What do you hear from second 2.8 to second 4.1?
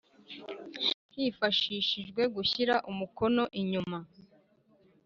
umukono inyuma